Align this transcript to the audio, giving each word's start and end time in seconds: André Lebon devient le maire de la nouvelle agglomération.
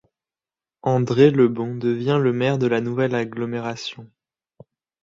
André 0.81 1.29
Lebon 1.29 1.75
devient 1.75 2.17
le 2.19 2.33
maire 2.33 2.57
de 2.57 2.65
la 2.65 2.81
nouvelle 2.81 3.13
agglomération. 3.13 4.09